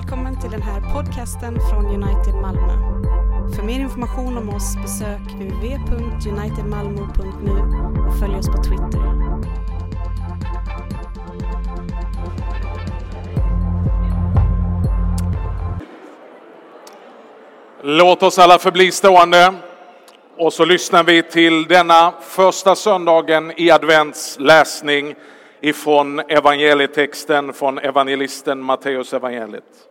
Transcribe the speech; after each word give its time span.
Välkommen 0.00 0.40
till 0.40 0.50
den 0.50 0.62
här 0.62 0.80
podcasten 0.94 1.58
från 1.70 1.86
United 1.86 2.34
Malmö. 2.34 2.72
För 3.56 3.62
mer 3.62 3.80
information 3.80 4.38
om 4.38 4.48
oss 4.48 4.76
besök 4.82 5.20
www.unitedmalmo.nu 5.20 7.50
och 8.08 8.18
följ 8.18 8.34
oss 8.34 8.46
på 8.46 8.62
Twitter. 8.62 9.00
Låt 17.82 18.22
oss 18.22 18.38
alla 18.38 18.58
förbli 18.58 18.92
stående 18.92 19.54
och 20.38 20.52
så 20.52 20.64
lyssnar 20.64 21.04
vi 21.04 21.22
till 21.22 21.64
denna 21.64 22.12
första 22.20 22.74
söndagen 22.74 23.52
i 23.56 23.70
advents 23.70 24.36
läsning 24.38 25.14
ifrån 25.60 26.18
evangelietexten 26.18 27.52
från 27.52 27.78
evangelisten 27.78 28.60
Matteus 28.60 29.12
evangeliet. 29.12 29.89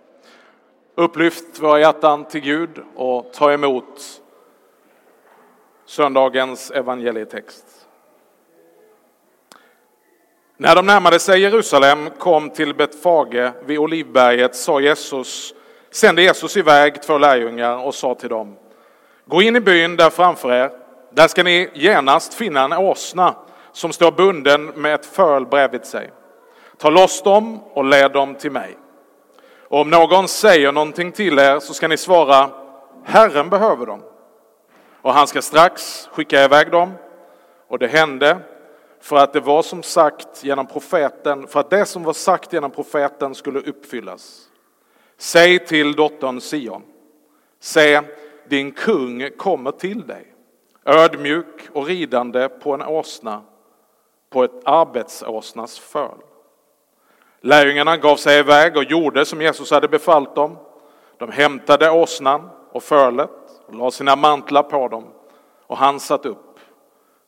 Upplyft 0.95 1.59
våra 1.59 1.79
hjärtan 1.79 2.25
till 2.25 2.41
Gud 2.41 2.69
och 2.95 3.33
ta 3.33 3.51
emot 3.51 4.21
söndagens 5.85 6.71
evangelietext. 6.71 7.65
När 10.57 10.75
de 10.75 10.85
närmade 10.85 11.19
sig 11.19 11.41
Jerusalem 11.41 12.09
kom 12.17 12.49
till 12.49 12.73
Betfage 12.75 13.51
vid 13.65 13.79
Olivberget 13.79 14.55
sa 14.55 14.79
Jesus, 14.79 15.53
sände 15.91 16.21
Jesus 16.21 16.57
iväg 16.57 17.01
två 17.01 17.17
lärjungar 17.17 17.85
och 17.85 17.95
sa 17.95 18.15
till 18.15 18.29
dem, 18.29 18.57
gå 19.25 19.41
in 19.41 19.55
i 19.55 19.59
byn 19.59 19.95
där 19.95 20.09
framför 20.09 20.51
er, 20.51 20.71
där 21.11 21.27
ska 21.27 21.43
ni 21.43 21.69
genast 21.73 22.33
finna 22.33 22.63
en 22.63 22.73
åsna 22.73 23.35
som 23.71 23.93
står 23.93 24.11
bunden 24.11 24.65
med 24.65 24.93
ett 24.93 25.05
föl 25.05 25.45
bredvid 25.45 25.85
sig. 25.85 26.11
Ta 26.77 26.89
loss 26.89 27.21
dem 27.21 27.59
och 27.73 27.85
led 27.85 28.11
dem 28.11 28.35
till 28.35 28.51
mig. 28.51 28.77
Och 29.69 29.81
om 29.81 29.89
någon 29.89 30.27
säger 30.27 30.71
någonting 30.71 31.11
till 31.11 31.39
er 31.39 31.59
så 31.59 31.73
ska 31.73 31.87
ni 31.87 31.97
svara, 31.97 32.49
Herren 33.03 33.49
behöver 33.49 33.85
dem. 33.85 34.03
Och 35.01 35.13
han 35.13 35.27
ska 35.27 35.41
strax 35.41 36.09
skicka 36.11 36.43
iväg 36.43 36.71
dem. 36.71 36.93
Och 37.67 37.79
det 37.79 37.87
hände 37.87 38.37
för 39.01 39.15
att 39.15 39.33
det 39.33 39.39
var 39.39 39.61
som 39.61 39.83
sagt 39.83 40.43
genom 40.43 40.67
profeten, 40.67 41.47
för 41.47 41.59
att 41.59 41.69
det 41.69 41.85
som 41.85 42.03
var 42.03 42.13
sagt 42.13 42.53
genom 42.53 42.71
profeten 42.71 43.35
skulle 43.35 43.59
uppfyllas. 43.59 44.45
Säg 45.17 45.65
till 45.65 45.95
dottern 45.95 46.41
Sion, 46.41 46.83
se 47.59 48.01
din 48.47 48.71
kung 48.71 49.29
kommer 49.37 49.71
till 49.71 50.07
dig, 50.07 50.33
ödmjuk 50.85 51.69
och 51.73 51.85
ridande 51.85 52.49
på 52.49 52.73
en 52.73 52.81
åsna, 52.81 53.41
på 54.29 54.43
ett 54.43 54.61
arbetsåsnas 54.65 55.79
föl. 55.79 56.17
Lärjungarna 57.41 57.97
gav 57.97 58.15
sig 58.15 58.39
iväg 58.39 58.77
och 58.77 58.83
gjorde 58.83 59.25
som 59.25 59.41
Jesus 59.41 59.71
hade 59.71 59.87
befallt 59.87 60.35
dem. 60.35 60.57
De 61.17 61.31
hämtade 61.31 61.91
åsnan 61.91 62.49
och 62.71 62.83
fölet 62.83 63.29
och 63.67 63.75
lade 63.75 63.91
sina 63.91 64.15
mantlar 64.15 64.63
på 64.63 64.87
dem 64.87 65.03
och 65.67 65.77
han 65.77 65.99
satt 65.99 66.25
upp. 66.25 66.59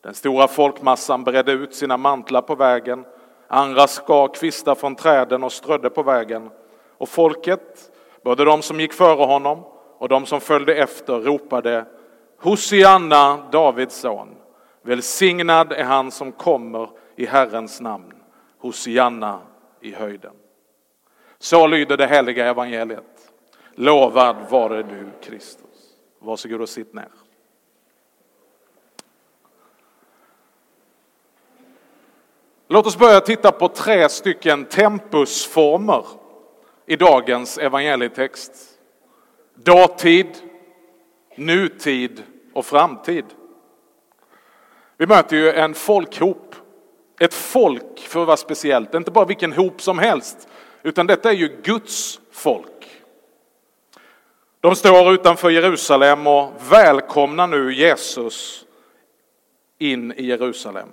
Den 0.04 0.14
stora 0.14 0.48
folkmassan 0.48 1.24
bredde 1.24 1.52
ut 1.52 1.76
sina 1.76 1.98
mantlar 1.98 2.42
på 2.42 2.56
vägen. 2.56 3.06
Andra 3.48 3.88
skar 3.88 4.34
kvistar 4.34 4.76
från 4.76 4.96
träden 4.96 5.44
och 5.44 5.52
strödde 5.52 5.90
på 5.90 6.04
vägen. 6.04 6.50
Och 6.98 7.10
folket, 7.10 7.92
både 8.24 8.46
de 8.46 8.62
som 8.62 8.80
gick 8.80 8.94
före 8.94 9.26
honom 9.26 9.64
och 9.98 10.10
de 10.10 10.26
som 10.26 10.42
följde 10.42 10.76
efter, 10.76 11.20
ropade 11.20 11.86
Hosianna, 12.42 13.38
Davids 13.52 14.00
son. 14.00 14.36
Välsignad 14.82 15.72
är 15.72 15.84
han 15.84 16.12
som 16.12 16.32
kommer 16.32 16.90
i 17.16 17.26
Herrens 17.26 17.82
namn. 17.82 18.14
Hosianna 18.60 19.40
i 19.82 19.92
höjden. 19.92 20.34
Så 21.40 21.68
lyder 21.68 21.98
det 21.98 22.08
heliga 22.08 22.46
evangeliet. 22.46 23.32
Lovad 23.76 24.50
vare 24.50 24.84
du 24.84 25.10
Kristus. 25.22 25.96
Varsågod 26.20 26.62
och 26.62 26.70
sitt 26.70 26.94
ner. 26.94 27.10
Låt 32.68 32.86
oss 32.86 32.98
börja 32.98 33.22
titta 33.22 33.52
på 33.52 33.68
tre 33.68 34.10
stycken 34.10 34.66
tempusformer 34.66 36.06
i 36.86 36.96
dagens 36.96 37.58
evangelietext. 37.58 38.52
Dåtid, 39.56 40.28
nutid 41.36 42.24
och 42.54 42.66
framtid. 42.66 43.26
Vi 44.98 45.08
möter 45.08 45.38
ju 45.38 45.52
en 45.52 45.74
folkhop, 45.74 46.56
ett 47.22 47.34
folk 47.34 48.00
för 48.00 48.22
att 48.22 48.28
vara 48.28 48.38
speciellt, 48.38 48.94
inte 48.94 49.12
bara 49.12 49.26
vilken 49.26 49.54
hop 49.54 49.82
som 49.82 50.00
helst, 50.00 50.48
utan 50.84 51.08
detta 51.08 51.30
är 51.30 51.36
ju 51.36 51.62
Guds 51.64 52.20
folk. 52.32 53.02
De 54.60 54.76
står 54.76 55.14
utanför 55.14 55.50
Jerusalem 55.50 56.28
och 56.28 56.54
välkomnar 56.70 57.48
nu 57.48 57.74
Jesus 57.74 58.66
in 59.78 60.12
i 60.12 60.26
Jerusalem. 60.26 60.90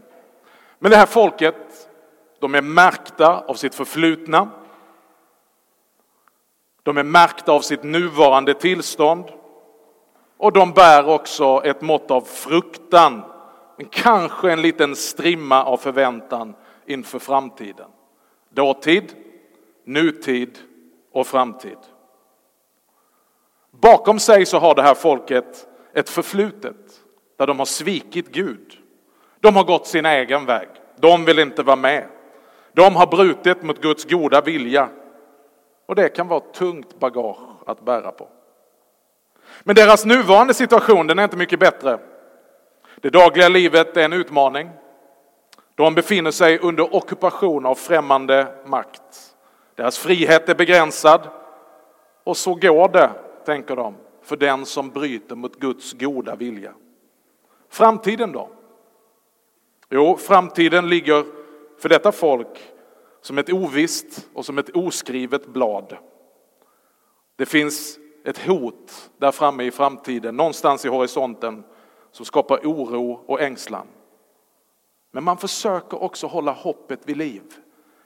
Men 0.78 0.90
det 0.90 0.96
här 0.96 1.06
folket, 1.06 1.88
de 2.40 2.54
är 2.54 2.62
märkta 2.62 3.44
av 3.46 3.54
sitt 3.54 3.74
förflutna. 3.74 4.48
De 6.82 6.96
är 6.96 7.02
märkta 7.02 7.52
av 7.52 7.60
sitt 7.60 7.82
nuvarande 7.82 8.54
tillstånd. 8.54 9.24
Och 10.36 10.52
de 10.52 10.72
bär 10.72 11.08
också 11.08 11.62
ett 11.64 11.80
mått 11.80 12.10
av 12.10 12.20
fruktan, 12.20 13.22
men 13.78 13.86
kanske 13.86 14.52
en 14.52 14.62
liten 14.62 14.96
strimma 14.96 15.64
av 15.64 15.76
förväntan 15.76 16.54
inför 16.86 17.18
framtiden. 17.18 17.90
Dåtid, 18.50 19.14
nutid 19.84 20.58
och 21.12 21.26
framtid. 21.26 21.78
Bakom 23.70 24.18
sig 24.18 24.46
så 24.46 24.58
har 24.58 24.74
det 24.74 24.82
här 24.82 24.94
folket 24.94 25.66
ett 25.94 26.08
förflutet 26.08 26.76
där 27.36 27.46
de 27.46 27.58
har 27.58 27.66
svikit 27.66 28.28
Gud. 28.28 28.78
De 29.40 29.56
har 29.56 29.64
gått 29.64 29.86
sin 29.86 30.06
egen 30.06 30.46
väg. 30.46 30.68
De 30.96 31.24
vill 31.24 31.38
inte 31.38 31.62
vara 31.62 31.76
med. 31.76 32.08
De 32.72 32.96
har 32.96 33.06
brutit 33.06 33.62
mot 33.62 33.80
Guds 33.80 34.04
goda 34.04 34.40
vilja. 34.40 34.88
Och 35.86 35.94
det 35.94 36.08
kan 36.08 36.28
vara 36.28 36.40
tungt 36.40 36.98
bagage 36.98 37.48
att 37.66 37.84
bära 37.84 38.12
på. 38.12 38.28
Men 39.62 39.76
deras 39.76 40.04
nuvarande 40.04 40.54
situation 40.54 41.06
den 41.06 41.18
är 41.18 41.24
inte 41.24 41.36
mycket 41.36 41.60
bättre. 41.60 41.98
Det 43.00 43.10
dagliga 43.10 43.48
livet 43.48 43.96
är 43.96 44.04
en 44.04 44.12
utmaning. 44.12 44.70
De 45.74 45.94
befinner 45.94 46.30
sig 46.30 46.58
under 46.58 46.94
ockupation 46.96 47.66
av 47.66 47.74
främmande 47.74 48.54
makt. 48.66 49.36
Deras 49.74 49.98
frihet 49.98 50.48
är 50.48 50.54
begränsad. 50.54 51.28
Och 52.24 52.36
så 52.36 52.54
går 52.54 52.88
det, 52.88 53.10
tänker 53.44 53.76
de, 53.76 53.94
för 54.22 54.36
den 54.36 54.66
som 54.66 54.90
bryter 54.90 55.36
mot 55.36 55.56
Guds 55.56 55.92
goda 55.92 56.36
vilja. 56.36 56.72
Framtiden 57.68 58.32
då? 58.32 58.50
Jo, 59.90 60.16
framtiden 60.16 60.88
ligger 60.88 61.24
för 61.78 61.88
detta 61.88 62.12
folk 62.12 62.72
som 63.20 63.38
ett 63.38 63.52
ovist 63.52 64.28
och 64.34 64.44
som 64.44 64.58
ett 64.58 64.76
oskrivet 64.76 65.46
blad. 65.46 65.96
Det 67.36 67.46
finns 67.46 67.98
ett 68.24 68.46
hot 68.46 69.10
där 69.18 69.32
framme 69.32 69.64
i 69.64 69.70
framtiden, 69.70 70.36
någonstans 70.36 70.84
i 70.84 70.88
horisonten, 70.88 71.64
som 72.10 72.26
skapar 72.26 72.58
oro 72.58 73.20
och 73.26 73.40
ängslan. 73.40 73.86
Men 75.10 75.24
man 75.24 75.36
försöker 75.36 76.02
också 76.02 76.26
hålla 76.26 76.52
hoppet 76.52 77.00
vid 77.08 77.16
liv 77.16 77.42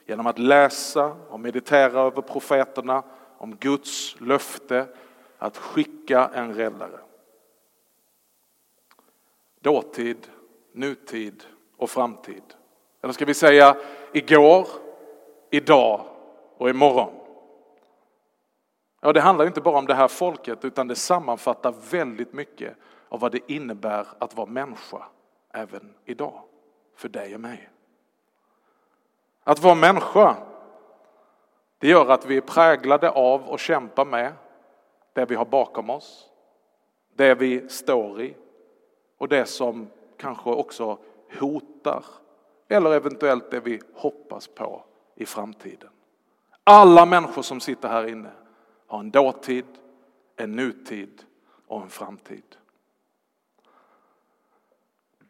genom 0.05 0.27
att 0.27 0.39
läsa 0.39 1.15
och 1.29 1.39
meditera 1.39 2.01
över 2.01 2.21
profeterna 2.21 3.03
om 3.37 3.55
Guds 3.55 4.15
löfte 4.19 4.87
att 5.37 5.57
skicka 5.57 6.31
en 6.33 6.53
räddare. 6.53 6.99
Dåtid, 9.59 10.27
nutid 10.71 11.43
och 11.77 11.89
framtid. 11.89 12.43
Eller 13.01 13.13
ska 13.13 13.25
vi 13.25 13.33
säga 13.33 13.77
igår, 14.13 14.67
idag 15.51 16.05
och 16.57 16.69
imorgon. 16.69 17.13
Ja, 19.01 19.13
det 19.13 19.21
handlar 19.21 19.45
inte 19.45 19.61
bara 19.61 19.77
om 19.77 19.85
det 19.85 19.93
här 19.93 20.07
folket 20.07 20.65
utan 20.65 20.87
det 20.87 20.95
sammanfattar 20.95 21.73
väldigt 21.89 22.33
mycket 22.33 22.77
av 23.13 23.19
vad 23.19 23.31
det 23.31 23.51
innebär 23.51 24.07
att 24.19 24.35
vara 24.35 24.47
människa 24.47 25.03
även 25.51 25.93
idag, 26.05 26.41
för 26.95 27.09
dig 27.09 27.35
och 27.35 27.41
mig. 27.41 27.69
Att 29.43 29.59
vara 29.59 29.75
människa, 29.75 30.35
det 31.77 31.87
gör 31.87 32.09
att 32.09 32.25
vi 32.25 32.37
är 32.37 32.41
präglade 32.41 33.09
av 33.09 33.43
och 33.49 33.59
kämpar 33.59 34.05
med 34.05 34.33
det 35.13 35.25
vi 35.25 35.35
har 35.35 35.45
bakom 35.45 35.89
oss, 35.89 36.29
det 37.15 37.35
vi 37.35 37.69
står 37.69 38.21
i 38.21 38.35
och 39.17 39.27
det 39.27 39.45
som 39.45 39.87
kanske 40.17 40.49
också 40.49 40.97
hotar 41.39 42.05
eller 42.67 42.93
eventuellt 42.93 43.51
det 43.51 43.59
vi 43.59 43.81
hoppas 43.93 44.47
på 44.47 44.83
i 45.15 45.25
framtiden. 45.25 45.89
Alla 46.63 47.05
människor 47.05 47.41
som 47.41 47.59
sitter 47.59 47.89
här 47.89 48.07
inne 48.07 48.31
har 48.87 48.99
en 48.99 49.11
dåtid, 49.11 49.65
en 50.35 50.55
nutid 50.55 51.23
och 51.67 51.81
en 51.81 51.89
framtid. 51.89 52.43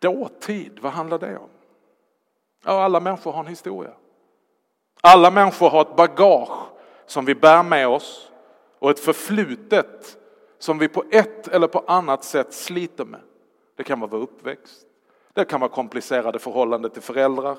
Dåtid, 0.04 0.80
vad 0.82 0.92
handlar 0.92 1.20
det 1.20 1.38
om? 1.38 1.50
Ja, 2.66 2.84
alla 2.84 3.00
människor 3.00 3.32
har 3.32 3.40
en 3.40 3.48
historia. 3.48 3.92
Alla 5.02 5.32
människor 5.32 5.70
har 5.70 5.82
ett 5.82 5.96
bagage 5.96 6.68
som 7.06 7.26
vi 7.26 7.36
bär 7.36 7.64
med 7.64 7.88
oss 7.88 8.32
och 8.80 8.90
ett 8.90 9.00
förflutet 9.00 10.18
som 10.60 10.78
vi 10.78 10.88
på 10.88 11.04
ett 11.12 11.48
eller 11.48 11.68
på 11.68 11.84
annat 11.88 12.24
sätt 12.24 12.54
sliter 12.54 13.06
med. 13.06 13.20
Det 13.76 13.84
kan 13.84 14.00
vara 14.00 14.10
vår 14.12 14.18
uppväxt, 14.18 14.86
det 15.34 15.46
kan 15.46 15.60
vara 15.60 15.72
komplicerade 15.72 16.40
förhållanden 16.40 16.92
till 16.92 17.02
föräldrar, 17.02 17.58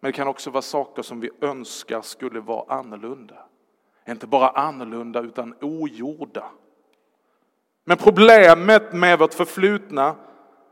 men 0.00 0.08
det 0.08 0.12
kan 0.12 0.28
också 0.28 0.50
vara 0.50 0.62
saker 0.62 1.02
som 1.02 1.20
vi 1.20 1.30
önskar 1.40 2.02
skulle 2.02 2.40
vara 2.40 2.74
annorlunda. 2.74 3.36
Inte 4.08 4.26
bara 4.26 4.48
annorlunda 4.48 5.20
utan 5.20 5.54
ogjorda. 5.60 6.44
Men 7.84 7.96
problemet 7.96 8.92
med 8.92 9.18
vårt 9.18 9.34
förflutna 9.34 10.14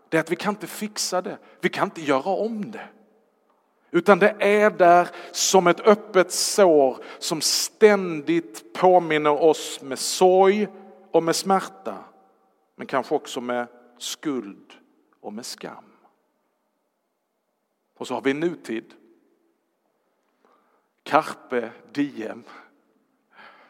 det 0.09 0.17
är 0.17 0.21
att 0.21 0.31
vi 0.31 0.37
kan 0.37 0.55
inte 0.55 0.67
fixa 0.67 1.23
det. 1.23 1.39
Vi 1.61 1.69
kan 1.69 1.85
inte 1.85 2.01
göra 2.01 2.31
om 2.31 2.71
det. 2.71 2.89
Utan 3.91 4.19
det 4.19 4.37
är 4.39 4.71
där 4.71 5.09
som 5.33 5.67
ett 5.67 5.81
öppet 5.81 6.33
sår 6.33 6.97
som 7.19 7.41
ständigt 7.41 8.73
påminner 8.73 9.43
oss 9.43 9.83
med 9.83 9.99
sorg 9.99 10.69
och 11.11 11.23
med 11.23 11.37
smärta. 11.37 11.97
Men 12.77 12.87
kanske 12.87 13.15
också 13.15 13.41
med 13.41 13.67
skuld 13.99 14.73
och 15.21 15.33
med 15.33 15.47
skam. 15.47 15.85
Och 17.99 18.07
så 18.07 18.15
har 18.15 18.21
vi 18.21 18.35
nutid. 18.35 18.95
Carpe 21.03 21.71
diem. 21.93 22.45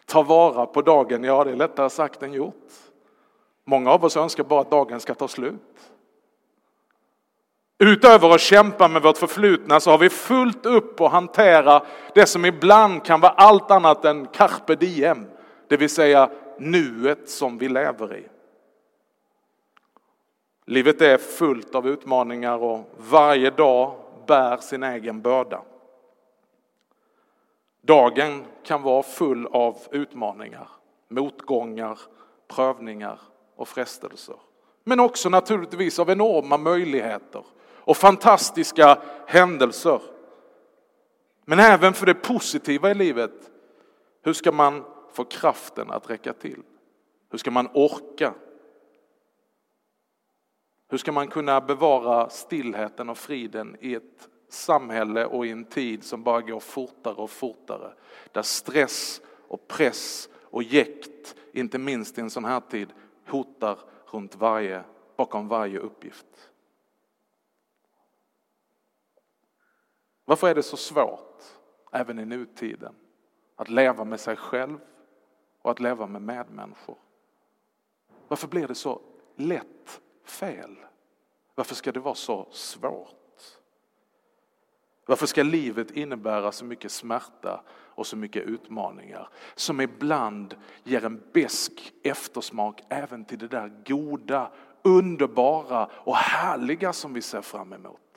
Ta 0.07 0.23
vara 0.23 0.67
på 0.67 0.83
dagen, 0.83 1.25
ja 1.25 1.45
det 1.45 1.51
är 1.51 1.57
lättare 1.57 1.91
sagt 1.91 2.23
än 2.23 2.33
gjort. 2.33 2.73
Många 3.65 3.91
av 3.91 4.05
oss 4.05 4.17
önskar 4.17 4.45
bara 4.45 4.61
att 4.61 4.71
dagen 4.71 5.01
ska 5.01 5.15
ta 5.15 5.29
slut. 5.29 5.91
Utöver 7.79 8.31
att 8.31 8.41
kämpa 8.41 8.89
med 8.89 9.03
vårt 9.03 9.19
förflutna 9.19 9.81
så 9.81 9.91
har 9.91 9.99
vi 9.99 10.11
fullt 10.11 10.67
upp 10.67 11.01
att 11.01 11.13
hantera 11.13 11.83
det 12.15 12.27
som 12.27 12.45
ibland 12.45 13.05
kan 13.05 13.21
vara 13.21 13.33
allt 13.33 13.71
annat 13.71 14.05
än 14.05 14.27
carpe 14.27 14.75
diem, 14.75 15.27
det 15.69 15.77
vill 15.77 15.91
säga 15.91 16.31
nuet 16.59 17.29
som 17.29 17.59
vi 17.59 17.69
lever 17.69 18.17
i. 18.17 18.29
Livet 20.67 21.01
är 21.01 21.19
fullt 21.19 21.75
av 21.75 21.89
utmaningar 21.89 22.59
och 22.59 22.91
varje 22.97 23.51
dag 23.51 23.95
bär 24.27 24.57
sin 24.57 24.83
egen 24.83 25.23
börda. 25.23 25.63
Dagen 27.83 28.45
kan 28.65 28.83
vara 28.83 29.03
full 29.03 29.47
av 29.47 29.77
utmaningar, 29.91 30.69
motgångar, 31.09 31.99
prövningar 32.49 33.21
och 33.57 33.69
frestelser. 33.69 34.37
Men 34.85 35.01
också 35.01 35.29
naturligtvis 35.29 35.99
av 35.99 36.11
enorma 36.11 36.57
möjligheter 36.57 37.43
och 37.89 37.97
fantastiska 37.97 38.99
händelser. 39.27 40.01
Men 41.45 41.59
även 41.59 41.93
för 41.93 42.07
det 42.07 42.15
positiva 42.15 42.91
i 42.91 42.95
livet. 42.95 43.51
Hur 44.23 44.33
ska 44.33 44.53
man 44.53 44.85
få 45.13 45.25
kraften 45.25 45.91
att 45.91 46.11
räcka 46.11 46.33
till? 46.33 46.63
Hur 47.31 47.39
ska 47.39 47.51
man 47.51 47.69
orka? 47.75 48.35
Hur 50.89 50.99
ska 50.99 51.13
man 51.13 51.29
kunna 51.29 51.61
bevara 51.61 52.29
stillheten 52.29 53.09
och 53.09 53.19
friden 53.19 53.77
i 53.81 53.95
ett 53.95 54.29
samhälle 54.49 55.27
och 55.27 55.47
i 55.47 55.51
en 55.51 55.65
tid 55.65 56.05
som 56.05 56.23
bara 56.23 56.41
går 56.41 56.61
fortare 56.61 57.15
och 57.15 57.31
fortare? 57.31 57.93
Där 58.33 58.43
stress 58.43 59.21
och 59.49 59.69
press 59.69 60.29
och 60.43 60.63
jäkt, 60.63 61.37
inte 61.53 61.79
minst 61.79 62.19
i 62.19 62.21
en 62.21 62.31
sån 62.31 62.45
här 62.45 62.61
tid, 62.61 62.89
hotar 63.27 63.79
runt 64.11 64.37
varje, 64.37 64.83
bakom 65.17 65.49
varje 65.49 65.79
uppgift. 65.79 66.48
Varför 70.29 70.49
är 70.49 70.55
det 70.55 70.63
så 70.63 70.77
svårt, 70.77 71.43
även 71.93 72.19
i 72.19 72.25
nutiden, 72.25 72.95
att 73.57 73.69
leva 73.69 74.05
med 74.05 74.21
sig 74.21 74.37
själv 74.37 74.79
och 75.63 75.71
att 75.71 75.81
leva 75.81 76.07
med 76.07 76.23
medmänniskor? 76.23 76.97
Varför 78.29 78.49
blir 78.49 78.69
det 78.69 78.75
så 78.75 79.01
lätt 79.37 80.01
fel? 80.25 80.77
Varför 81.55 81.75
ska 81.75 81.93
det 81.93 82.01
vara 82.01 82.15
så 82.15 82.49
svårt? 82.51 83.43
Varför 85.07 85.27
ska 85.27 85.43
livet 85.43 85.91
innebära 85.91 86.53
så 86.53 86.65
mycket 86.65 86.93
smärta 86.93 87.65
och 87.71 88.07
så 88.07 88.17
mycket 88.17 88.43
utmaningar 88.43 89.29
som 89.55 89.81
ibland 89.81 90.57
ger 90.85 91.05
en 91.05 91.23
besk 91.33 91.93
eftersmak 92.03 92.83
även 92.89 93.25
till 93.25 93.39
det 93.39 93.49
där 93.49 93.83
goda, 93.87 94.53
underbara 94.83 95.91
och 95.93 96.17
härliga 96.17 96.93
som 96.93 97.13
vi 97.15 97.23
ser 97.23 97.43
fram 97.43 97.73
emot? 97.73 98.08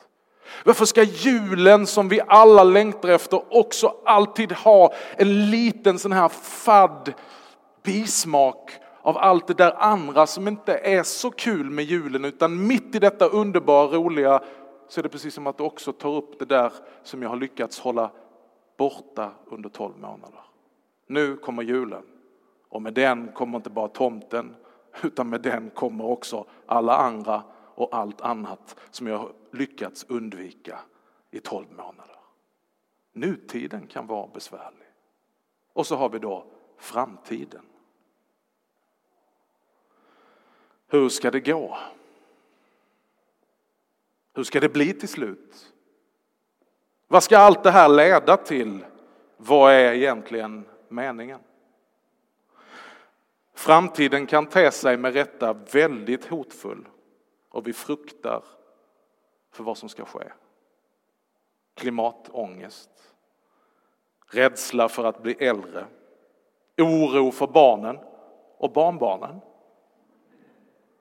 Varför 0.65 0.85
ska 0.85 1.03
julen 1.03 1.87
som 1.87 2.09
vi 2.09 2.21
alla 2.27 2.63
längtar 2.63 3.09
efter 3.09 3.57
också 3.57 3.95
alltid 4.05 4.51
ha 4.51 4.93
en 5.17 5.49
liten 5.49 5.99
sån 5.99 6.11
här 6.11 6.29
fadd 6.29 7.13
bismak 7.83 8.71
av 9.01 9.17
allt 9.17 9.47
det 9.47 9.53
där 9.53 9.75
andra 9.77 10.27
som 10.27 10.47
inte 10.47 10.73
är 10.73 11.03
så 11.03 11.31
kul 11.31 11.69
med 11.69 11.85
julen 11.85 12.25
utan 12.25 12.67
mitt 12.67 12.95
i 12.95 12.99
detta 12.99 13.25
underbara 13.25 13.87
roliga 13.87 14.41
så 14.87 15.01
är 15.01 15.03
det 15.03 15.09
precis 15.09 15.33
som 15.33 15.47
att 15.47 15.57
du 15.57 15.63
också 15.63 15.93
tar 15.93 16.15
upp 16.15 16.39
det 16.39 16.45
där 16.45 16.71
som 17.03 17.21
jag 17.21 17.29
har 17.29 17.35
lyckats 17.35 17.79
hålla 17.79 18.11
borta 18.77 19.31
under 19.45 19.69
tolv 19.69 19.97
månader. 19.97 20.41
Nu 21.07 21.37
kommer 21.37 21.63
julen 21.63 22.03
och 22.69 22.81
med 22.81 22.93
den 22.93 23.27
kommer 23.27 23.57
inte 23.57 23.69
bara 23.69 23.87
tomten 23.87 24.55
utan 25.03 25.29
med 25.29 25.41
den 25.41 25.69
kommer 25.69 26.05
också 26.05 26.45
alla 26.65 26.97
andra 26.97 27.43
och 27.75 27.95
allt 27.95 28.21
annat 28.21 28.75
som 28.91 29.07
jag 29.07 29.33
lyckats 29.51 30.05
undvika 30.09 30.79
i 31.31 31.39
tolv 31.39 31.71
månader. 31.71 32.15
Nutiden 33.13 33.87
kan 33.87 34.07
vara 34.07 34.27
besvärlig. 34.27 34.87
Och 35.73 35.87
så 35.87 35.95
har 35.95 36.09
vi 36.09 36.19
då 36.19 36.45
framtiden. 36.77 37.65
Hur 40.87 41.09
ska 41.09 41.31
det 41.31 41.39
gå? 41.39 41.77
Hur 44.33 44.43
ska 44.43 44.59
det 44.59 44.69
bli 44.69 44.93
till 44.93 45.09
slut? 45.09 45.73
Vad 47.07 47.23
ska 47.23 47.37
allt 47.37 47.63
det 47.63 47.71
här 47.71 47.89
leda 47.89 48.37
till? 48.37 48.85
Vad 49.37 49.73
är 49.73 49.93
egentligen 49.93 50.65
meningen? 50.87 51.39
Framtiden 53.53 54.25
kan 54.25 54.45
te 54.45 54.71
sig 54.71 54.97
med 54.97 55.13
rätta 55.13 55.53
väldigt 55.53 56.25
hotfull 56.25 56.87
och 57.51 57.67
vi 57.67 57.73
fruktar 57.73 58.43
för 59.51 59.63
vad 59.63 59.77
som 59.77 59.89
ska 59.89 60.05
ske. 60.05 60.31
Klimatångest, 61.75 62.89
rädsla 64.27 64.89
för 64.89 65.03
att 65.03 65.23
bli 65.23 65.33
äldre, 65.33 65.85
oro 66.77 67.31
för 67.31 67.47
barnen 67.47 67.99
och 68.57 68.71
barnbarnen. 68.71 69.39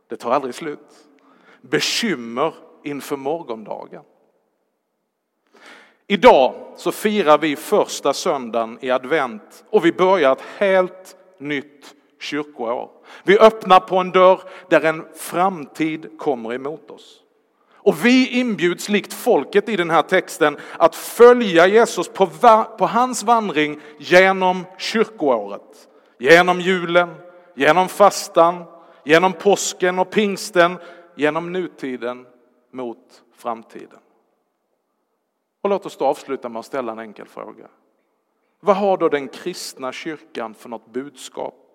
Det 0.07 0.16
tar 0.16 0.30
aldrig 0.30 0.54
slut. 0.54 1.09
Bekymmer 1.61 2.54
inför 2.85 3.16
morgondagen. 3.16 4.04
Idag 6.07 6.73
så 6.76 6.92
firar 6.92 7.38
vi 7.38 7.57
första 7.57 8.12
söndagen 8.12 8.78
i 8.80 8.90
advent 8.90 9.64
och 9.71 9.85
vi 9.85 9.92
börjar 9.92 10.33
ett 10.33 10.40
helt 10.40 11.16
nytt 11.38 11.95
kyrkoår. 12.21 12.91
Vi 13.23 13.39
öppnar 13.39 13.81
på 13.81 13.97
en 13.97 14.11
dörr 14.11 14.41
där 14.69 14.81
en 14.81 15.07
framtid 15.15 16.19
kommer 16.19 16.55
emot 16.55 16.91
oss. 16.91 17.23
Och 17.83 18.05
vi 18.05 18.29
inbjuds 18.29 18.89
likt 18.89 19.12
folket 19.12 19.69
i 19.69 19.77
den 19.77 19.91
här 19.91 20.03
texten 20.03 20.57
att 20.79 20.97
följa 20.97 21.67
Jesus 21.67 22.09
på, 22.09 22.27
på 22.79 22.87
hans 22.87 23.23
vandring 23.23 23.81
genom 23.99 24.65
kyrkoåret. 24.79 25.89
Genom 26.19 26.61
julen, 26.61 27.15
genom 27.55 27.89
fastan, 27.89 28.65
genom 29.05 29.33
påsken 29.33 29.99
och 29.99 30.11
pingsten, 30.11 30.79
genom 31.15 31.53
nutiden 31.53 32.27
mot 32.73 33.23
framtiden. 33.37 33.99
Och 35.62 35.71
låt 35.71 35.87
oss 35.87 35.97
då 35.97 36.05
avsluta 36.05 36.49
med 36.49 36.61
att 36.61 36.67
ställa 36.67 36.93
en 36.93 36.99
enkel 36.99 37.27
fråga. 37.27 37.69
Vad 38.61 38.77
har 38.77 38.97
då 38.97 39.09
den 39.09 39.29
kristna 39.29 39.93
kyrkan 39.93 40.55
för 40.55 40.69
något 40.69 40.93
budskap? 40.93 41.70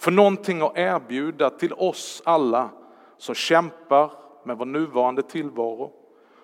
För 0.00 0.10
någonting 0.10 0.60
att 0.60 0.78
erbjuda 0.78 1.50
till 1.50 1.72
oss 1.72 2.22
alla 2.24 2.70
som 3.16 3.34
kämpar 3.34 4.12
med 4.44 4.58
vår 4.58 4.64
nuvarande 4.64 5.22
tillvaro, 5.22 5.92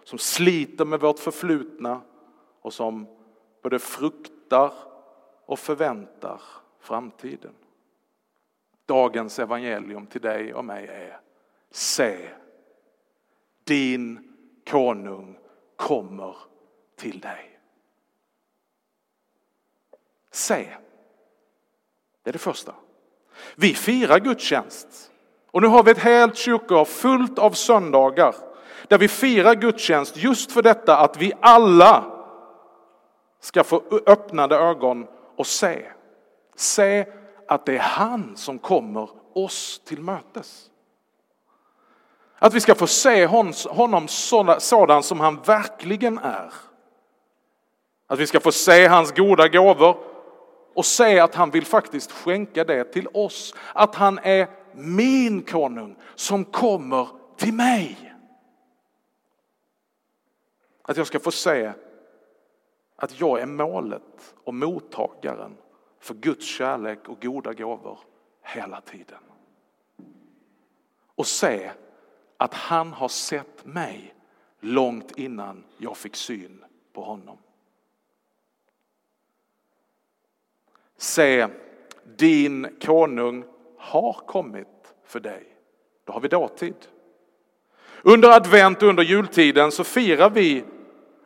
som 0.05 0.19
sliter 0.19 0.85
med 0.85 1.01
vårt 1.01 1.19
förflutna 1.19 2.01
och 2.61 2.73
som 2.73 3.07
både 3.63 3.79
fruktar 3.79 4.73
och 5.47 5.59
förväntar 5.59 6.41
framtiden. 6.81 7.55
Dagens 8.87 9.39
evangelium 9.39 10.07
till 10.07 10.21
dig 10.21 10.55
och 10.55 10.65
mig 10.65 10.87
är 10.87 11.21
Se, 11.71 12.29
din 13.65 14.35
konung 14.71 15.39
kommer 15.77 16.37
till 16.97 17.21
dig. 17.21 17.61
Se, 20.31 20.77
det 22.23 22.31
är 22.31 22.33
det 22.33 22.39
första. 22.39 22.75
Vi 23.55 23.75
firar 23.75 24.19
gudstjänst 24.19 24.89
och 25.51 25.63
nu 25.63 25.69
har 25.69 25.83
vi 25.83 25.91
ett 25.91 25.99
helt 25.99 26.37
kyrkoår 26.37 26.85
fullt 26.85 27.39
av 27.39 27.51
söndagar 27.51 28.35
där 28.89 28.99
vi 28.99 29.09
firar 29.09 29.55
gudstjänst 29.55 30.17
just 30.17 30.53
för 30.53 30.63
detta 30.63 30.97
att 30.97 31.17
vi 31.17 31.33
alla 31.41 32.05
ska 33.41 33.65
få 33.65 33.83
öppnade 34.07 34.57
ögon 34.57 35.07
och 35.37 35.47
se. 35.47 35.87
Se 36.57 37.07
att 37.49 37.67
det 37.67 37.75
är 37.75 37.83
han 37.83 38.37
som 38.37 38.59
kommer 38.59 39.11
oss 39.35 39.81
till 39.85 40.01
mötes. 40.01 40.71
Att 42.39 42.55
vi 42.55 42.61
ska 42.61 42.75
få 42.75 42.87
se 42.87 43.27
honom 43.69 44.09
sådan 44.59 45.03
som 45.03 45.21
han 45.21 45.41
verkligen 45.41 46.19
är. 46.19 46.53
Att 48.07 48.19
vi 48.19 48.27
ska 48.27 48.41
få 48.41 48.53
se 48.53 48.87
hans 48.87 49.13
goda 49.13 49.49
gåvor 49.49 49.97
och 50.77 50.87
se 50.87 51.21
att 51.21 51.35
han 51.35 51.51
vill 51.51 51.65
faktiskt 51.67 52.13
skänka 52.13 52.65
det 52.65 52.85
till 52.85 53.09
oss. 53.09 53.55
Att 53.73 53.95
han 53.95 54.19
är 54.23 54.49
min 54.75 55.43
konung 55.43 55.97
som 56.15 56.45
kommer 56.45 57.09
till 57.37 57.55
mig. 57.55 58.15
Att 60.83 60.97
jag 60.97 61.07
ska 61.07 61.21
få 61.21 61.31
se 61.31 61.73
att 62.97 63.21
jag 63.21 63.41
är 63.41 63.47
målet 63.47 64.35
och 64.45 64.55
mottagaren 64.55 65.57
för 66.01 66.15
Guds 66.15 66.47
kärlek 66.47 67.09
och 67.09 67.23
goda 67.23 67.53
gåvor 67.53 67.99
hela 68.43 68.81
tiden. 68.81 69.23
Och 71.15 71.27
se 71.27 71.71
att 72.37 72.55
han 72.55 72.93
har 72.93 73.09
sett 73.09 73.67
mig 73.67 74.15
långt 74.61 75.19
innan 75.19 75.65
jag 75.79 75.97
fick 75.97 76.17
syn 76.17 76.65
på 76.93 77.03
honom. 77.03 77.39
Se, 80.99 81.47
din 82.19 82.67
konung 82.85 83.45
har 83.79 84.13
kommit 84.13 84.67
för 85.07 85.21
dig. 85.21 85.43
Då 86.05 86.13
har 86.13 86.21
vi 86.21 86.29
dåtid. 86.29 86.75
Under 88.03 88.29
advent 88.29 88.83
och 88.83 88.89
under 88.89 89.03
jultiden 89.03 89.73
så 89.73 89.85
firar 89.85 90.31
vi 90.31 90.65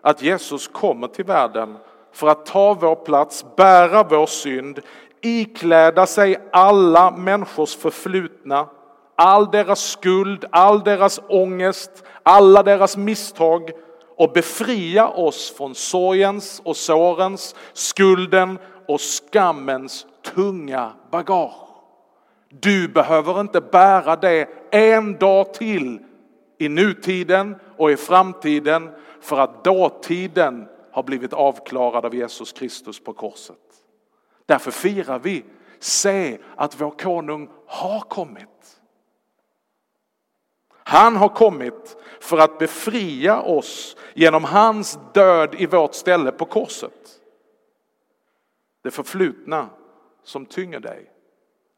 att 0.03 0.23
Jesus 0.23 0.69
kommer 0.69 1.09
till 1.09 1.25
världen 1.25 1.77
för 2.13 2.29
att 2.29 2.47
ta 2.47 2.75
vår 2.75 2.95
plats, 2.95 3.45
bära 3.57 4.03
vår 4.03 4.27
synd, 4.27 4.81
ikläda 5.21 6.07
sig 6.07 6.37
alla 6.53 7.11
människors 7.11 7.77
förflutna, 7.77 8.69
all 9.17 9.51
deras 9.51 9.91
skuld, 9.91 10.45
all 10.51 10.85
deras 10.85 11.21
ångest, 11.29 12.05
alla 12.23 12.63
deras 12.63 12.97
misstag 12.97 13.71
och 14.17 14.33
befria 14.33 15.09
oss 15.09 15.55
från 15.57 15.75
sorgens 15.75 16.63
och 16.65 16.77
sårens, 16.77 17.55
skulden 17.73 18.59
och 18.91 19.01
skammens 19.01 20.07
tunga 20.23 20.93
bagage. 21.11 21.53
Du 22.49 22.89
behöver 22.89 23.41
inte 23.41 23.61
bära 23.61 24.17
det 24.17 24.49
en 24.71 25.19
dag 25.19 25.55
till 25.55 25.99
i 26.59 26.69
nutiden 26.69 27.57
och 27.77 27.91
i 27.91 27.97
framtiden 27.97 28.91
för 29.21 29.39
att 29.39 29.65
dåtiden 29.65 30.69
har 30.93 31.03
blivit 31.03 31.33
avklarad 31.33 32.05
av 32.05 32.15
Jesus 32.15 32.53
Kristus 32.53 33.05
på 33.05 33.13
korset. 33.13 33.57
Därför 34.47 34.71
firar 34.71 35.19
vi, 35.19 35.45
se 35.79 36.39
att 36.57 36.81
vår 36.81 36.91
konung 36.91 37.51
har 37.67 38.01
kommit. 38.01 38.81
Han 40.85 41.17
har 41.17 41.29
kommit 41.29 41.97
för 42.21 42.39
att 42.39 42.59
befria 42.59 43.41
oss 43.41 43.97
genom 44.15 44.45
hans 44.45 44.99
död 45.15 45.55
i 45.59 45.67
vårt 45.67 45.95
ställe 45.95 46.33
på 46.33 46.45
korset. 46.45 47.20
Det 48.83 48.91
förflutna 48.91 49.69
som 50.23 50.47
tynger 50.47 50.81
dig, 50.81 51.13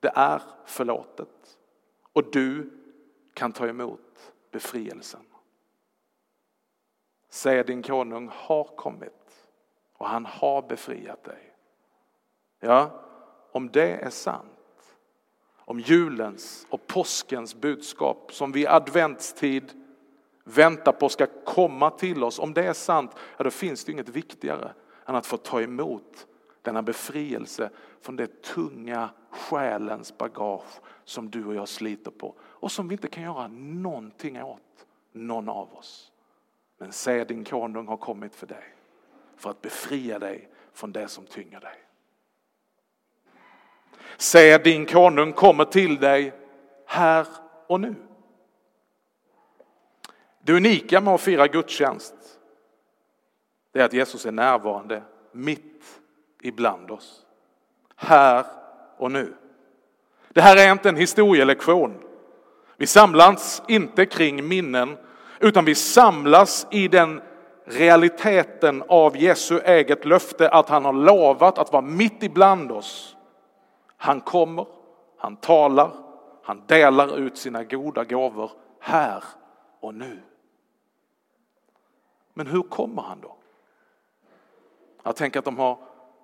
det 0.00 0.12
är 0.14 0.42
förlåtet. 0.64 1.59
Och 2.12 2.30
du 2.30 2.71
kan 3.35 3.52
ta 3.52 3.66
emot 3.68 4.32
befrielsen. 4.50 5.25
Säg 7.28 7.64
din 7.64 7.82
konung 7.82 8.30
har 8.32 8.64
kommit 8.64 9.49
och 9.92 10.09
han 10.09 10.26
har 10.26 10.62
befriat 10.62 11.25
dig. 11.25 11.54
Ja, 12.61 13.04
om 13.52 13.68
det 13.68 13.92
är 13.92 14.11
sant, 14.11 14.97
om 15.56 15.80
julens 15.80 16.66
och 16.71 16.87
påskens 16.87 17.54
budskap 17.54 18.32
som 18.32 18.52
vi 18.52 18.61
i 18.61 18.66
adventstid 18.66 19.73
väntar 20.44 20.92
på 20.92 21.09
ska 21.09 21.26
komma 21.44 21.90
till 21.90 22.25
oss, 22.25 22.38
om 22.38 22.54
det 22.54 22.64
är 22.64 22.73
sant, 22.73 23.11
ja, 23.37 23.44
då 23.44 23.50
finns 23.50 23.85
det 23.85 23.92
inget 23.92 24.09
viktigare 24.09 24.75
än 25.06 25.14
att 25.14 25.26
få 25.26 25.37
ta 25.37 25.61
emot 25.62 26.26
denna 26.62 26.83
befrielse 26.83 27.71
från 28.00 28.16
det 28.16 28.42
tunga 28.42 29.11
själens 29.31 30.19
bagage 30.19 30.81
som 31.04 31.31
du 31.31 31.45
och 31.45 31.54
jag 31.54 31.69
sliter 31.69 32.11
på 32.11 32.35
och 32.40 32.73
som 32.73 32.88
vi 32.88 32.95
inte 32.95 33.09
kan 33.09 33.23
göra 33.23 33.49
någonting 33.49 34.42
åt, 34.42 34.87
någon 35.12 35.49
av 35.49 35.75
oss. 35.75 36.12
Men 36.78 36.92
se 36.92 37.25
din 37.25 37.45
konung 37.45 37.87
har 37.87 37.97
kommit 37.97 38.35
för 38.35 38.47
dig, 38.47 38.64
för 39.37 39.50
att 39.50 39.62
befria 39.62 40.19
dig 40.19 40.49
från 40.73 40.92
det 40.92 41.09
som 41.09 41.26
tynger 41.26 41.61
dig. 41.61 41.76
Se 44.16 44.59
din 44.59 44.87
konung 44.87 45.33
kommer 45.33 45.64
till 45.64 45.97
dig 45.97 46.33
här 46.87 47.26
och 47.66 47.81
nu. 47.81 47.95
Det 50.45 50.52
unika 50.52 51.00
med 51.00 51.14
att 51.14 51.21
fira 51.21 51.47
gudstjänst 51.47 52.14
det 53.73 53.81
är 53.81 53.85
att 53.85 53.92
Jesus 53.92 54.26
är 54.26 54.33
närvarande 54.33 55.02
mitt 55.33 56.01
ibland 56.43 56.91
oss. 56.91 57.27
Här 57.97 58.47
och 58.99 59.13
nu. 59.13 59.35
Det 60.29 60.41
här 60.41 60.57
är 60.57 60.73
inte 60.73 60.89
en 60.89 60.97
historielektion. 60.97 62.03
Vi 62.77 62.87
samlas 62.87 63.63
inte 63.69 64.07
kring 64.07 64.49
minnen 64.49 64.97
utan 65.41 65.65
vi 65.65 65.75
samlas 65.75 66.67
i 66.71 66.89
den 66.89 67.23
realiteten 67.65 68.85
av 68.89 69.17
Jesu 69.17 69.61
eget 69.61 70.05
löfte 70.05 70.49
att 70.49 70.69
han 70.69 70.85
har 70.85 70.93
lovat 70.93 71.59
att 71.59 71.73
vara 71.73 71.83
mitt 71.83 72.23
ibland 72.23 72.73
oss. 72.73 73.17
Han 73.97 74.21
kommer, 74.21 74.67
han 75.19 75.37
talar, 75.37 75.91
han 76.43 76.63
delar 76.67 77.19
ut 77.19 77.39
sina 77.39 77.65
goda 77.65 78.05
gåvor 78.05 78.51
här 78.81 79.25
och 79.81 79.95
nu. 79.95 80.23
Men 82.35 82.47
hur 82.47 82.63
kommer 82.63 83.03
han 83.03 83.21
då? 83.21 83.37
Jag 85.03 85.17
tänker 85.17 85.39
att 85.39 85.45
de 85.45 85.59
har 85.59 85.79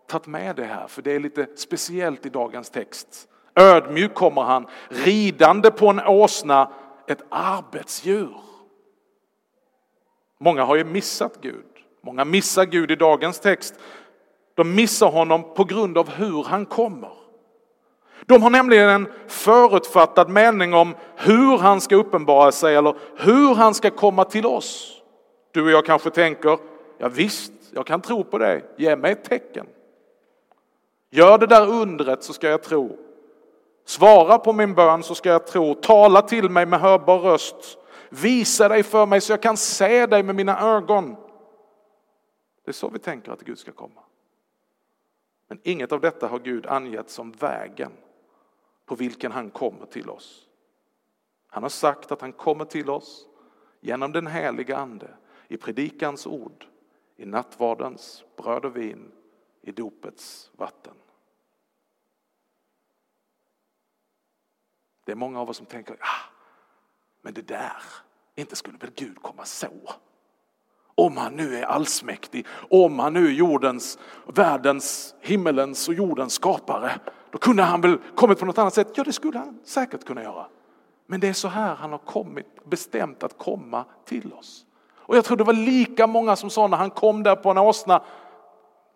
tagit 0.09 0.27
med 0.27 0.57
det 0.57 0.65
här, 0.65 0.87
för 0.87 1.03
det 1.03 1.13
är 1.13 1.21
lite 1.21 1.47
speciellt 1.57 2.27
i 2.27 2.29
dagens 2.29 2.71
text. 2.71 3.29
Ödmjuk 3.55 4.15
kommer 4.15 4.43
han, 4.43 4.67
ridande 4.89 5.71
på 5.71 5.89
en 5.89 6.01
åsna, 6.01 6.73
ett 7.07 7.23
arbetsdjur. 7.29 8.37
Många 10.41 10.65
har 10.65 10.77
ju 10.77 10.85
missat 10.85 11.39
Gud. 11.41 11.65
Många 12.03 12.25
missar 12.25 12.65
Gud 12.65 12.91
i 12.91 12.97
dagens 12.97 13.41
text. 13.41 13.75
De 14.55 14.75
missar 14.75 15.11
honom 15.11 15.55
på 15.55 15.65
grund 15.65 15.99
av 15.99 16.11
hur 16.11 16.45
han 16.45 16.67
kommer. 16.67 17.13
De 18.27 18.43
har 18.43 18.51
nämligen 18.51 18.89
en 18.89 19.09
förutfattad 19.27 20.29
mening 20.29 20.75
om 20.75 20.95
hur 21.17 21.59
han 21.59 21.81
ska 21.81 21.97
uppenbara 21.97 22.53
sig 22.53 22.77
eller 22.77 22.95
hur 23.17 23.55
han 23.55 23.75
ska 23.75 23.91
komma 23.91 24.25
till 24.25 24.47
oss. 24.47 25.03
Du 25.53 25.63
och 25.63 25.71
jag 25.71 25.87
kanske 25.87 26.11
tänker, 26.11 26.59
ja 26.99 27.09
visst, 27.09 27.53
jag 27.73 27.87
kan 27.87 28.01
tro 28.01 28.25
på 28.25 28.39
det, 28.39 28.63
ge 28.77 28.97
mig 28.97 29.13
ett 29.13 29.25
tecken. 29.25 29.67
Gör 31.11 31.39
det 31.39 31.47
där 31.47 31.69
undret 31.69 32.23
så 32.23 32.33
ska 32.33 32.49
jag 32.49 32.63
tro. 32.63 32.99
Svara 33.85 34.39
på 34.39 34.53
min 34.53 34.75
bön 34.75 35.03
så 35.03 35.15
ska 35.15 35.29
jag 35.29 35.47
tro. 35.47 35.75
Tala 35.75 36.23
till 36.23 36.51
mig 36.51 36.67
med 36.67 36.81
hörbar 36.81 37.19
röst. 37.19 37.79
Visa 38.11 38.69
dig 38.69 38.83
för 38.83 39.07
mig 39.07 39.21
så 39.21 39.33
jag 39.33 39.43
kan 39.43 39.57
se 39.57 40.07
dig 40.07 40.23
med 40.23 40.35
mina 40.35 40.61
ögon. 40.61 41.17
Det 42.65 42.71
är 42.71 42.73
så 42.73 42.89
vi 42.89 42.99
tänker 42.99 43.33
att 43.33 43.41
Gud 43.41 43.59
ska 43.59 43.73
komma. 43.73 44.01
Men 45.49 45.61
inget 45.63 45.93
av 45.93 46.01
detta 46.01 46.29
har 46.29 46.39
Gud 46.39 46.67
angett 46.67 47.11
som 47.11 47.33
vägen 47.33 47.93
på 48.87 48.95
vilken 48.95 49.33
han 49.33 49.51
kommer 49.51 49.87
till 49.87 50.11
oss. 50.11 50.47
Han 51.47 51.63
har 51.63 51.71
sagt 51.71 52.13
att 52.13 52.21
han 52.21 52.33
kommer 52.33 52.65
till 52.65 52.91
oss 52.91 53.27
genom 53.81 54.13
den 54.13 54.27
heliga 54.27 54.77
ande, 54.77 55.11
i 55.49 55.57
predikans 55.57 56.27
ord, 56.27 56.67
i 57.17 57.27
nattvardens 57.27 58.25
bröd 58.37 58.65
och 58.65 58.77
vin, 58.77 59.13
i 59.69 59.73
dopets 59.73 60.51
vatten. 60.57 60.95
Det 65.07 65.13
är 65.13 65.17
många 65.17 65.41
av 65.41 65.51
oss 65.51 65.57
som 65.57 65.67
tänker, 65.67 65.97
ah, 66.01 66.31
men 67.23 67.35
det 67.35 67.43
där, 67.43 67.83
inte 68.35 68.57
skulle 68.57 68.79
väl 68.79 68.91
Gud 68.95 69.23
komma 69.23 69.45
så? 69.45 69.71
Om 70.95 71.17
han 71.17 71.37
nu 71.37 71.57
är 71.57 71.63
allsmäktig, 71.63 72.47
om 72.71 72.99
han 72.99 73.13
nu 73.13 73.27
är 73.27 73.31
jordens, 73.31 73.99
världens, 74.27 75.15
himmelens 75.21 75.89
och 75.89 75.95
jordens 75.95 76.33
skapare, 76.33 77.01
då 77.31 77.39
kunde 77.39 77.63
han 77.63 77.81
väl 77.81 77.99
kommit 78.15 78.39
på 78.39 78.47
något 78.47 78.59
annat 78.59 78.75
sätt? 78.75 78.89
Ja, 78.95 79.05
det 79.05 79.13
skulle 79.13 79.39
han 79.39 79.61
säkert 79.65 80.05
kunna 80.05 80.23
göra. 80.23 80.47
Men 81.07 81.21
det 81.21 81.29
är 81.29 81.33
så 81.33 81.49
här 81.49 81.75
han 81.75 81.91
har 81.91 81.99
kommit, 81.99 82.65
bestämt 82.65 83.23
att 83.23 83.39
komma 83.39 83.85
till 84.05 84.33
oss. 84.33 84.67
Och 85.09 85.17
jag 85.17 85.25
tror 85.25 85.37
det 85.37 85.45
var 85.45 85.53
lika 85.53 86.07
många 86.07 86.37
som 86.37 86.51
sa 86.51 86.67
när 86.67 86.77
han 86.77 86.91
kom 86.91 87.23
där 87.23 87.37
på 87.37 87.51
en 87.51 87.59
åsna, 87.59 88.03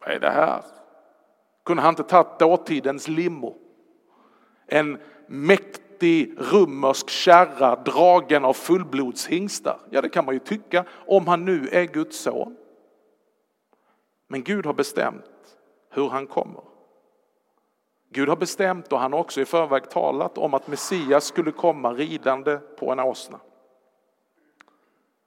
vad 0.04 0.14
är 0.14 0.21
det 0.21 0.30
här? 0.30 0.64
Kunde 1.64 1.82
han 1.82 1.92
inte 1.92 2.02
tagit 2.02 2.38
dåtidens 2.38 3.09
limo? 3.09 3.56
En 4.66 4.99
mäktig 5.26 6.35
romersk 6.52 7.11
kärra 7.11 7.76
dragen 7.76 8.44
av 8.44 8.52
fullblodshingstar. 8.52 9.78
Ja, 9.90 10.02
det 10.02 10.09
kan 10.09 10.25
man 10.25 10.35
ju 10.35 10.38
tycka 10.38 10.85
om 11.06 11.26
han 11.26 11.44
nu 11.44 11.68
är 11.73 11.85
Guds 11.85 12.18
son. 12.18 12.56
Men 14.28 14.42
Gud 14.42 14.66
har 14.66 14.75
bestämt 14.75 15.56
hur 15.90 16.09
han 16.09 16.26
kommer. 16.26 16.62
Gud 18.11 18.28
har 18.28 18.37
bestämt 18.37 18.92
och 18.92 18.99
han 18.99 19.12
har 19.12 19.21
också 19.21 19.40
i 19.40 19.44
förväg 19.44 19.90
talat 19.90 20.38
om 20.38 20.54
att 20.54 20.68
Messias 20.68 21.25
skulle 21.25 21.52
komma 21.52 21.92
ridande 21.92 22.56
på 22.56 22.92
en 22.92 23.00
åsna. 23.00 23.40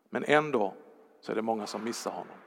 Men 0.10 0.24
ändå 0.24 0.74
så 1.22 1.32
är 1.32 1.36
det 1.36 1.42
många 1.42 1.68
som 1.68 1.84
missar 1.84 2.12
honom. 2.12 2.38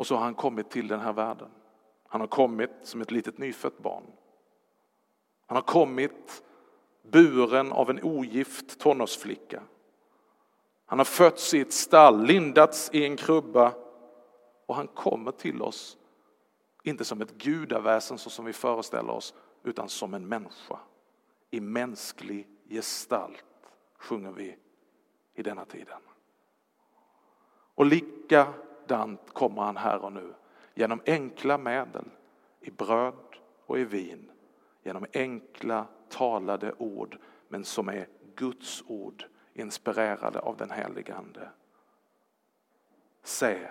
Och 0.00 0.06
så 0.06 0.16
har 0.16 0.22
han 0.22 0.34
kommit 0.34 0.70
till 0.70 0.88
den 0.88 1.00
här 1.00 1.12
världen. 1.12 1.48
Han 2.08 2.20
har 2.20 2.28
kommit 2.28 2.70
som 2.82 3.00
ett 3.00 3.10
litet 3.10 3.38
nyfött 3.38 3.78
barn. 3.78 4.02
Han 5.46 5.56
har 5.56 5.62
kommit 5.62 6.42
buren 7.02 7.72
av 7.72 7.90
en 7.90 8.02
ogift 8.02 8.80
tonårsflicka. 8.80 9.62
Han 10.86 10.98
har 10.98 11.04
fötts 11.04 11.54
i 11.54 11.60
ett 11.60 11.72
stall, 11.72 12.24
lindats 12.24 12.90
i 12.92 13.04
en 13.04 13.16
krubba 13.16 13.74
och 14.66 14.74
han 14.74 14.86
kommer 14.86 15.32
till 15.32 15.62
oss, 15.62 15.98
inte 16.82 17.04
som 17.04 17.22
ett 17.22 17.32
gudaväsen 17.32 18.18
så 18.18 18.30
som 18.30 18.44
vi 18.44 18.52
föreställer 18.52 19.12
oss, 19.12 19.34
utan 19.62 19.88
som 19.88 20.14
en 20.14 20.28
människa. 20.28 20.78
I 21.50 21.60
mänsklig 21.60 22.48
gestalt 22.68 23.44
sjunger 23.98 24.32
vi 24.32 24.56
i 25.34 25.42
denna 25.42 25.64
tiden. 25.64 26.00
Och 27.74 27.86
likadant 28.90 29.34
kommer 29.34 29.62
han 29.62 29.76
här 29.76 30.04
och 30.04 30.12
nu 30.12 30.34
genom 30.74 31.02
enkla 31.06 31.58
medel 31.58 32.04
i 32.60 32.70
bröd 32.70 33.36
och 33.66 33.78
i 33.78 33.84
vin, 33.84 34.30
genom 34.82 35.06
enkla 35.12 35.86
talade 36.08 36.72
ord 36.78 37.18
men 37.48 37.64
som 37.64 37.88
är 37.88 38.08
Guds 38.34 38.84
ord 38.86 39.24
inspirerade 39.54 40.38
av 40.38 40.56
den 40.56 40.70
helige 40.70 41.14
Ande. 41.14 41.50
Se, 43.22 43.70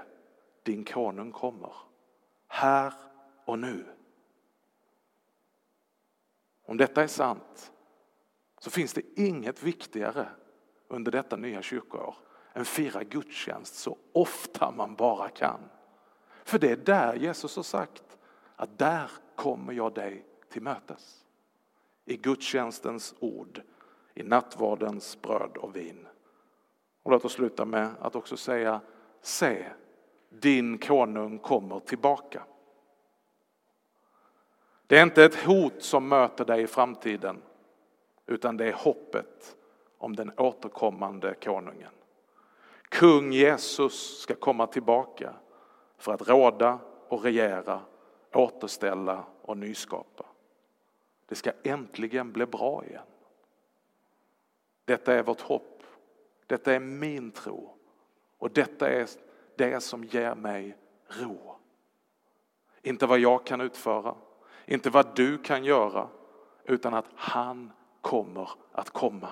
din 0.64 0.86
konung 0.86 1.32
kommer, 1.32 1.74
här 2.48 2.94
och 3.46 3.60
nu. 3.60 3.86
Om 6.66 6.78
detta 6.78 7.04
är 7.04 7.08
sant 7.08 7.72
så 8.60 8.70
finns 8.70 8.94
det 8.94 9.02
inget 9.16 9.64
viktigare 9.64 10.30
under 10.88 11.12
detta 11.12 11.36
nya 11.36 11.62
kyrkoår 11.62 12.16
än 12.54 12.66
fira 12.66 13.04
gudstjänst 13.04 13.76
så 13.76 13.98
ofta 14.14 14.72
man 14.72 14.96
bara 14.96 15.30
kan. 15.30 15.60
För 16.44 16.60
det 16.60 16.72
är 16.72 16.78
där 16.78 17.16
Jesus 17.16 17.56
har 17.56 17.64
sagt 17.64 18.18
att 18.56 18.78
där 18.78 19.12
kommer 19.36 19.74
jag 19.74 19.94
dig 19.94 20.26
till 20.50 20.62
mötes. 20.62 21.26
I 22.06 22.18
gudstjänstens 22.18 23.16
ord, 23.20 23.62
i 24.14 24.24
nattvardens 24.24 25.22
bröd 25.22 25.58
och 25.58 25.76
vin. 25.76 26.08
Och 27.04 27.12
låt 27.12 27.26
oss 27.26 27.34
sluta 27.34 27.66
med 27.66 27.90
att 28.00 28.16
också 28.16 28.38
säga 28.38 28.82
se, 29.22 29.66
din 30.30 30.78
konung 30.78 31.40
kommer 31.40 31.80
tillbaka. 31.80 32.44
Det 34.88 34.98
är 34.98 35.04
inte 35.04 35.24
ett 35.24 35.46
hot 35.46 35.84
som 35.84 36.08
möter 36.08 36.46
dig 36.46 36.62
i 36.64 36.68
framtiden 36.68 37.42
utan 38.26 38.58
det 38.58 38.68
är 38.68 38.74
hoppet 38.74 39.56
om 39.98 40.16
den 40.16 40.32
återkommande 40.38 41.34
konungen. 41.34 41.92
Kung 42.90 43.32
Jesus 43.32 44.20
ska 44.20 44.36
komma 44.36 44.68
tillbaka 44.68 45.34
för 45.98 46.14
att 46.14 46.28
råda 46.28 46.80
och 47.08 47.24
regera, 47.24 47.82
återställa 48.34 49.24
och 49.42 49.58
nyskapa. 49.58 50.26
Det 51.26 51.36
ska 51.36 51.52
äntligen 51.64 52.32
bli 52.32 52.46
bra 52.46 52.86
igen. 52.86 53.04
Detta 54.86 55.14
är 55.14 55.24
vårt 55.24 55.42
hopp. 55.42 55.84
Detta 56.48 56.74
är 56.74 56.80
min 56.80 57.32
tro. 57.32 57.76
Och 58.38 58.52
detta 58.52 58.90
är 58.90 59.08
det 59.56 59.84
som 59.84 60.04
ger 60.04 60.36
mig 60.36 60.78
ro. 61.08 61.56
Inte 62.82 63.06
vad 63.06 63.20
jag 63.20 63.46
kan 63.46 63.62
utföra, 63.62 64.16
inte 64.66 64.90
vad 64.90 65.16
du 65.16 65.38
kan 65.38 65.64
göra, 65.64 66.08
utan 66.64 66.94
att 66.94 67.06
han 67.16 67.72
kommer 68.02 68.50
att 68.72 68.90
komma. 68.90 69.30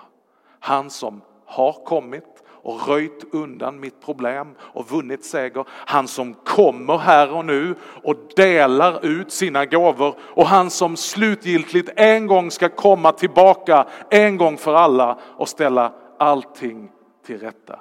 Han 0.60 0.89
som 0.89 1.22
har 1.48 1.74
kommit 1.74 2.44
och 2.68 2.88
röjt 2.88 3.34
undan 3.34 3.80
mitt 3.80 4.02
problem 4.02 4.56
och 4.60 4.92
vunnit 4.92 5.26
seger. 5.26 5.66
Han 5.70 6.08
som 6.08 6.34
kommer 6.34 6.98
här 6.98 7.32
och 7.32 7.46
nu 7.46 7.76
och 8.04 8.16
delar 8.36 9.06
ut 9.06 9.32
sina 9.32 9.66
gåvor 9.66 10.16
och 10.20 10.46
han 10.46 10.70
som 10.70 10.98
slutgiltigt 10.98 11.90
en 11.96 12.28
gång 12.28 12.52
ska 12.52 12.70
komma 12.70 13.12
tillbaka 13.12 13.88
en 14.10 14.38
gång 14.38 14.58
för 14.58 14.74
alla 14.74 15.20
och 15.24 15.50
ställa 15.50 15.94
allting 16.20 16.92
till 17.26 17.40
rätta. 17.40 17.80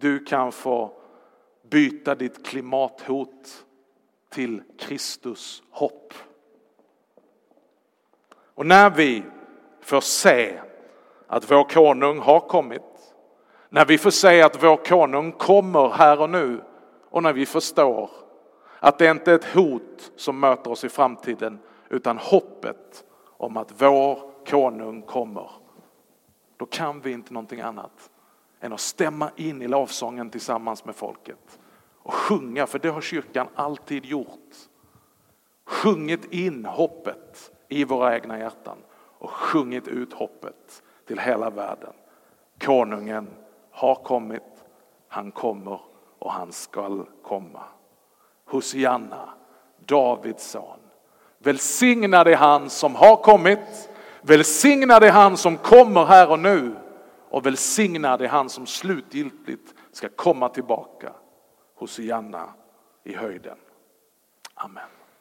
Du 0.00 0.24
kan 0.24 0.52
få 0.52 0.92
byta 1.70 2.14
ditt 2.14 2.46
klimathot 2.46 3.64
till 4.30 4.62
Kristus 4.78 5.62
hopp. 5.70 6.14
Och 8.54 8.66
när 8.66 8.90
vi 8.90 9.22
får 9.80 10.00
se 10.00 10.60
att 11.30 11.50
vår 11.50 11.64
konung 11.64 12.18
har 12.18 12.40
kommit, 12.40 13.14
när 13.68 13.84
vi 13.84 13.98
får 13.98 14.10
se 14.10 14.42
att 14.42 14.62
vår 14.62 14.76
konung 14.76 15.32
kommer 15.32 15.88
här 15.88 16.20
och 16.20 16.30
nu 16.30 16.60
och 17.10 17.22
när 17.22 17.32
vi 17.32 17.46
förstår 17.46 18.10
att 18.80 18.98
det 18.98 19.10
inte 19.10 19.30
är 19.30 19.34
ett 19.34 19.54
hot 19.54 20.12
som 20.16 20.40
möter 20.40 20.70
oss 20.70 20.84
i 20.84 20.88
framtiden 20.88 21.58
utan 21.88 22.18
hoppet 22.18 23.04
om 23.36 23.56
att 23.56 23.82
vår 23.82 24.18
konung 24.46 25.02
kommer. 25.02 25.50
Då 26.56 26.66
kan 26.66 27.00
vi 27.00 27.12
inte 27.12 27.32
någonting 27.32 27.60
annat 27.60 28.10
än 28.60 28.72
att 28.72 28.80
stämma 28.80 29.30
in 29.36 29.62
i 29.62 29.68
lovsången 29.68 30.30
tillsammans 30.30 30.84
med 30.84 30.96
folket 30.96 31.58
och 32.02 32.14
sjunga, 32.14 32.66
för 32.66 32.78
det 32.78 32.88
har 32.88 33.00
kyrkan 33.00 33.48
alltid 33.54 34.04
gjort. 34.04 34.54
Sjungit 35.66 36.32
in 36.32 36.64
hoppet 36.64 37.52
i 37.68 37.84
våra 37.84 38.14
egna 38.14 38.38
hjärtan 38.38 38.78
och 39.18 39.30
sjungit 39.30 39.88
ut 39.88 40.12
hoppet 40.12 40.82
till 41.10 41.18
hela 41.18 41.50
världen. 41.50 41.92
Konungen 42.60 43.30
har 43.70 43.94
kommit, 43.94 44.64
han 45.08 45.32
kommer 45.32 45.80
och 46.18 46.32
han 46.32 46.52
skall 46.52 47.06
komma. 47.22 47.62
Hosianna, 48.46 49.28
Davids 49.78 50.50
son. 50.50 50.78
Välsignad 51.38 52.28
är 52.28 52.36
han 52.36 52.70
som 52.70 52.94
har 52.94 53.16
kommit, 53.16 53.90
välsignad 54.22 55.04
är 55.04 55.10
han 55.10 55.36
som 55.36 55.56
kommer 55.56 56.04
här 56.04 56.30
och 56.30 56.38
nu 56.38 56.76
och 57.30 57.46
välsignad 57.46 58.22
är 58.22 58.28
han 58.28 58.48
som 58.48 58.66
slutgiltigt 58.66 59.74
ska 59.92 60.08
komma 60.08 60.48
tillbaka. 60.48 61.12
Hosianna 61.74 62.54
i 63.04 63.14
höjden. 63.14 63.58
Amen. 64.54 64.99